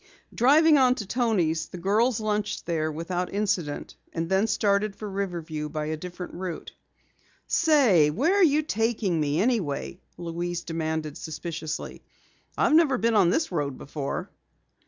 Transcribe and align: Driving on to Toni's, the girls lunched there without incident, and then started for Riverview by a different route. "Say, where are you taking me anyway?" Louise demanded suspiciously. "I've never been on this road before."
Driving 0.33 0.79
on 0.79 0.95
to 0.95 1.05
Toni's, 1.05 1.67
the 1.67 1.77
girls 1.77 2.19
lunched 2.19 2.65
there 2.65 2.91
without 2.91 3.31
incident, 3.35 3.95
and 4.11 4.27
then 4.27 4.47
started 4.47 4.95
for 4.95 5.07
Riverview 5.07 5.69
by 5.69 5.85
a 5.85 5.95
different 5.95 6.33
route. 6.33 6.71
"Say, 7.45 8.09
where 8.09 8.33
are 8.33 8.43
you 8.43 8.63
taking 8.63 9.19
me 9.21 9.39
anyway?" 9.39 10.01
Louise 10.17 10.63
demanded 10.63 11.19
suspiciously. 11.19 12.03
"I've 12.57 12.73
never 12.73 12.97
been 12.97 13.13
on 13.13 13.29
this 13.29 13.51
road 13.51 13.77
before." 13.77 14.31